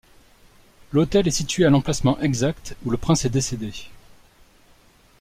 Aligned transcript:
L'autel 0.93 1.27
est 1.27 1.29
situé 1.29 1.63
à 1.63 1.69
l'emplacement 1.69 2.19
exact 2.21 2.75
où 2.83 2.89
le 2.89 2.97
prince 2.97 3.23
est 3.25 3.29
décédé. 3.29 3.71